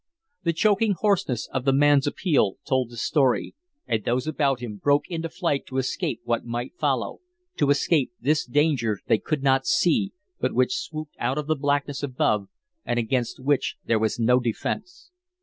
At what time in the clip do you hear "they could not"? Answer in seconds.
9.05-9.67